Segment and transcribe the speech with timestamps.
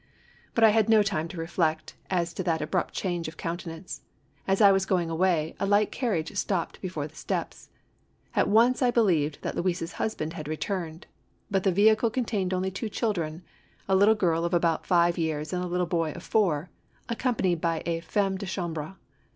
[0.55, 4.01] But I had no time to reflect as to that abrupt change of countenance.
[4.47, 7.69] As I was going away, a light carriage stopped before the front steps.
[8.35, 11.05] At once I believed that Louise's husband had returned.
[11.51, 13.43] But the vehicle con tained only two children—
[13.87, 16.71] a little girl of about five years and a little boy of four—
[17.07, 18.95] accompanied by a femme de chambre.